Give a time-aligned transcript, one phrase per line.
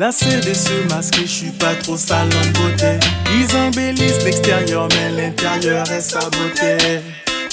[0.00, 2.98] Lassé de ce masque, je suis pas trop sale en beauté.
[3.34, 7.02] Ils embellissent l'extérieur, mais l'intérieur est saboté.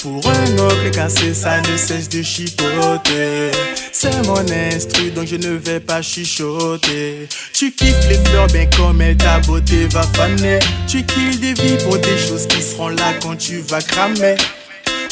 [0.00, 3.50] Pour un oncle cassé, ça ne cesse de chipoter.
[3.92, 7.28] C'est mon instru, donc je ne vais pas chuchoter.
[7.52, 10.58] Tu kiffes les fleurs, bien comme elle, ta beauté va faner.
[10.86, 14.36] Tu kills des vies pour des choses qui seront là quand tu vas cramer.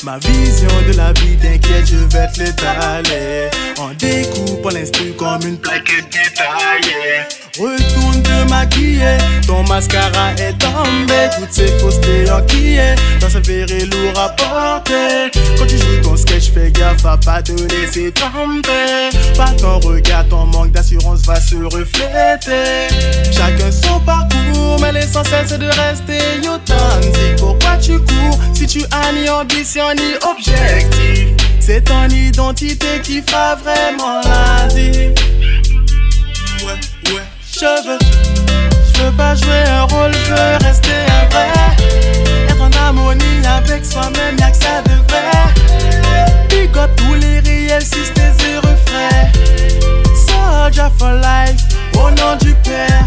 [0.04, 3.48] Ma vision de la vie, t'inquiète, je vais te l'étaler.
[3.78, 7.24] En découpant l'instru comme une plaquette détaillée.
[7.58, 11.30] Retourne te maquiller, ton mascara est tombé.
[11.38, 15.30] Toutes ces faussetés enquillées, dans ce verre lourd à porter.
[15.58, 19.10] Quand tu joues ton sketch, fais gaffe à pas te laisser tomber.
[19.36, 22.88] Pas ton regard, ton manque d'assurance va se refléter.
[23.32, 26.75] Chacun son parcours, mais l'essentiel c'est de rester authentique.
[28.76, 31.28] Tu as ni ambition ni objectif?
[31.60, 35.14] C'est ton identité qui fera vraiment la vie.
[36.64, 36.78] Ouais,
[37.12, 37.22] ouais.
[37.52, 37.98] Je veux,
[38.94, 42.48] je veux pas jouer un rôle, je veux rester un vrai.
[42.48, 45.30] Être en harmonie avec soi-même, y'a que ça de vrai.
[46.50, 49.30] Big up tous les réels, si tes refrains.
[50.14, 51.62] Soldier for life,
[51.94, 53.06] au nom du Père.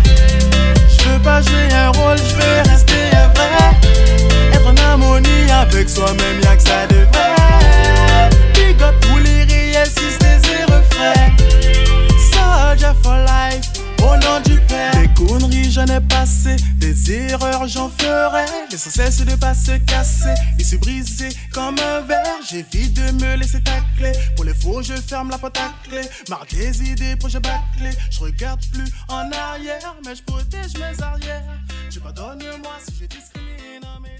[16.78, 18.45] Des erreurs j'en ferai.
[18.72, 22.40] L'essentiel c'est de pas se casser et se briser comme un verre.
[22.50, 24.13] J'évite de me laisser tacler.
[24.35, 26.01] Pour les faux, je ferme la porte à clé.
[26.29, 27.91] Marre des idées, projet bâclé.
[28.09, 31.59] Je regarde plus en arrière, mais je protège mes arrières.
[31.90, 34.19] Je pardonne moi si je discrimine.